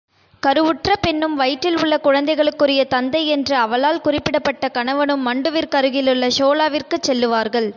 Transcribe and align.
கருவுற்ற 0.43 0.95
பெண்ணும், 1.01 1.35
வயிற்றில் 1.35 1.77
உள்ள 1.81 1.95
குழந்தைகளுக்குரிய 1.97 2.81
தந்தை 2.85 3.21
என்று 3.27 3.55
அவளால் 3.55 4.01
குறிப்பிடப்பட்ட 4.01 4.69
கணவனும், 4.69 5.25
மண்டுவிற்கருகிலுள்ள 5.27 6.31
ஷோலாவிற்குச் 6.39 7.07
செல்லுவார்கள். 7.09 7.69